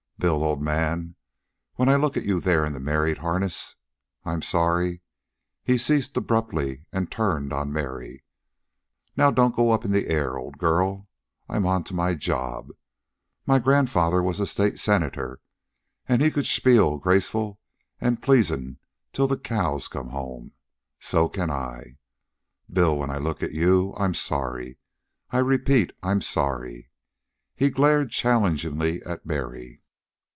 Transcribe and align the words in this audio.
Bill, 0.19 0.43
old 0.43 0.61
man, 0.61 1.15
when 1.77 1.89
I 1.89 1.95
look 1.95 2.15
at 2.15 2.25
you 2.25 2.39
there 2.39 2.63
in 2.63 2.73
the 2.73 2.79
married 2.79 3.17
harness, 3.17 3.75
I'm 4.23 4.43
sorry" 4.43 5.01
He 5.63 5.79
ceased 5.79 6.15
abruptly 6.15 6.85
and 6.93 7.09
turned 7.11 7.51
on 7.51 7.73
Mary. 7.73 8.23
"Now 9.17 9.31
don't 9.31 9.55
go 9.55 9.71
up 9.71 9.83
in 9.83 9.89
the 9.89 10.07
air, 10.09 10.37
old 10.37 10.59
girl. 10.59 11.07
I'm 11.49 11.65
onto 11.65 11.95
my 11.95 12.13
job. 12.13 12.67
My 13.47 13.57
grandfather 13.57 14.21
was 14.21 14.39
a 14.39 14.45
state 14.45 14.77
senator, 14.77 15.41
and 16.07 16.21
he 16.21 16.29
could 16.29 16.45
spiel 16.45 16.99
graceful 16.99 17.57
an' 17.99 18.17
pleasin' 18.17 18.77
till 19.13 19.25
the 19.25 19.37
cows 19.39 19.87
come 19.87 20.09
home. 20.09 20.51
So 20.99 21.29
can 21.29 21.49
I. 21.49 21.97
Bill, 22.71 22.95
when 22.95 23.09
I 23.09 23.17
look 23.17 23.41
at 23.41 23.53
you, 23.53 23.95
I'm 23.97 24.13
sorry. 24.13 24.77
I 25.31 25.39
repeat, 25.39 25.93
I'm 26.03 26.21
sorry." 26.21 26.91
He 27.55 27.71
glared 27.71 28.11
challengingly 28.11 29.01
at 29.01 29.25
Mary. 29.25 29.79